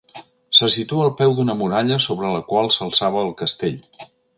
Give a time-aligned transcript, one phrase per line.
[0.59, 3.83] Se situa al peu d'una muralla sobre la qual s'alçava el Castell.